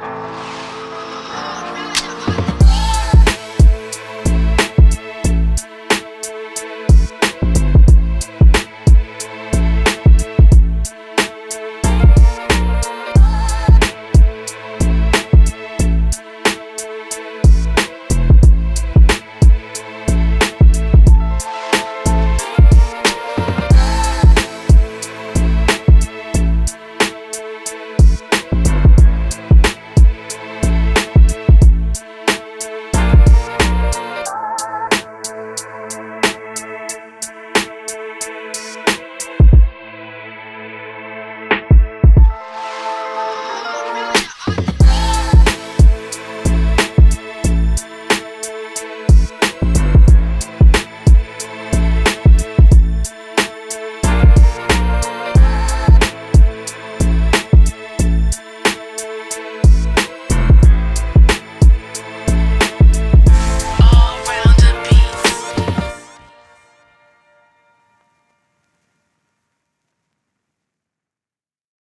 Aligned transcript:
Bye. 0.00 0.29